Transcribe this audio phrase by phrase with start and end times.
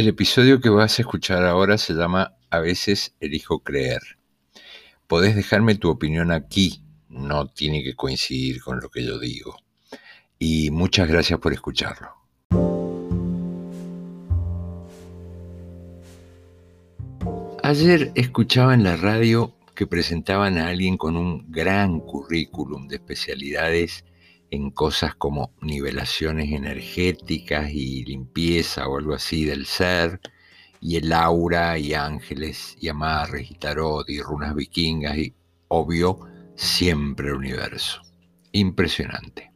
[0.00, 4.00] El episodio que vas a escuchar ahora se llama A veces elijo creer.
[5.06, 9.58] Podés dejarme tu opinión aquí, no tiene que coincidir con lo que yo digo.
[10.38, 12.08] Y muchas gracias por escucharlo.
[17.62, 24.06] Ayer escuchaba en la radio que presentaban a alguien con un gran currículum de especialidades
[24.50, 30.20] en cosas como nivelaciones energéticas y limpieza o algo así del ser,
[30.80, 35.34] y el aura y ángeles y amarres y tarot y runas vikingas y,
[35.68, 36.20] obvio,
[36.56, 38.02] siempre el universo.
[38.52, 39.52] Impresionante.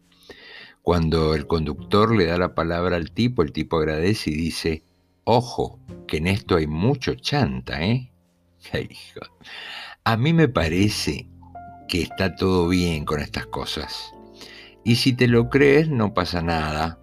[0.82, 4.84] Cuando el conductor le da la palabra al tipo, el tipo agradece y dice,
[5.24, 8.12] ojo, que en esto hay mucho chanta, ¿eh?
[10.04, 11.26] A mí me parece
[11.88, 14.12] que está todo bien con estas cosas.
[14.84, 17.00] Y si te lo crees, no pasa nada.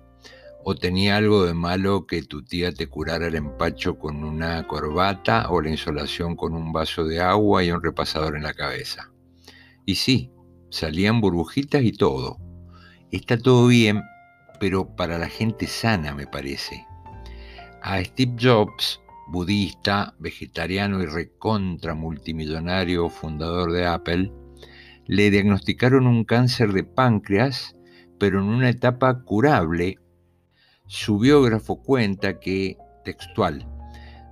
[0.63, 5.49] O tenía algo de malo que tu tía te curara el empacho con una corbata
[5.49, 9.11] o la insolación con un vaso de agua y un repasador en la cabeza.
[9.85, 10.31] Y sí,
[10.69, 12.37] salían burbujitas y todo.
[13.09, 14.03] Está todo bien,
[14.59, 16.85] pero para la gente sana me parece.
[17.81, 24.31] A Steve Jobs, budista, vegetariano y recontra multimillonario fundador de Apple,
[25.11, 27.75] le diagnosticaron un cáncer de páncreas,
[28.17, 29.97] pero en una etapa curable.
[30.87, 33.67] Su biógrafo cuenta que, textual,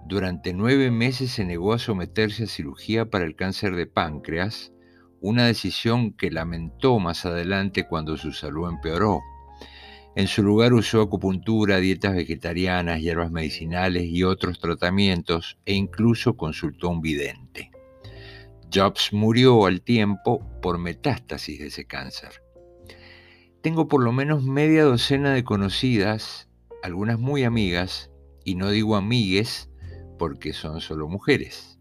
[0.07, 4.71] durante nueve meses se negó a someterse a cirugía para el cáncer de páncreas,
[5.19, 9.19] una decisión que lamentó más adelante cuando su salud empeoró.
[10.15, 16.87] En su lugar usó acupuntura, dietas vegetarianas, hierbas medicinales y otros tratamientos e incluso consultó
[16.87, 17.69] a un vidente.
[18.71, 22.43] Jobs murió al tiempo por metástasis de ese cáncer.
[23.61, 26.49] Tengo por lo menos media docena de conocidas,
[26.83, 28.11] algunas muy amigas,
[28.45, 29.69] y no digo amigues
[30.17, 31.79] porque son solo mujeres,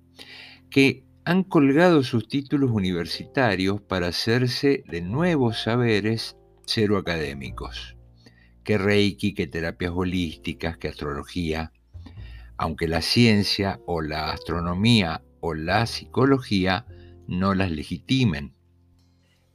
[0.70, 7.96] que han colgado sus títulos universitarios para hacerse de nuevos saberes cero académicos,
[8.64, 11.72] que reiki, que terapias holísticas, que astrología,
[12.56, 16.86] aunque la ciencia o la astronomía o la psicología
[17.26, 18.54] no las legitimen.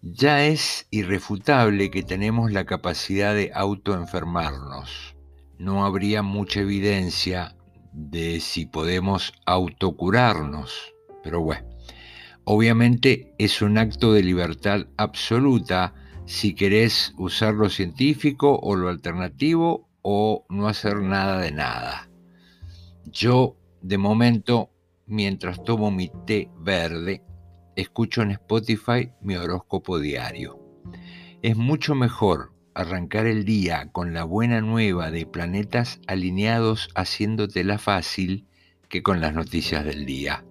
[0.01, 5.15] Ya es irrefutable que tenemos la capacidad de autoenfermarnos.
[5.57, 7.55] No habría mucha evidencia
[7.93, 10.93] de si podemos autocurarnos,
[11.23, 11.69] pero bueno,
[12.43, 15.93] obviamente es un acto de libertad absoluta
[16.25, 22.09] si querés usar lo científico o lo alternativo o no hacer nada de nada.
[23.05, 24.72] Yo, de momento,
[25.13, 27.21] mientras tomo mi té verde,
[27.75, 30.59] escucho en Spotify mi horóscopo diario.
[31.43, 38.47] Es mucho mejor arrancar el día con la buena nueva de planetas alineados haciéndotela fácil
[38.89, 40.43] que con las noticias del día.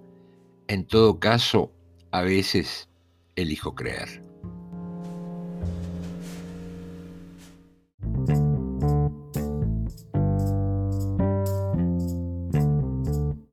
[0.68, 1.72] En todo caso,
[2.12, 2.88] a veces
[3.34, 4.31] elijo creer.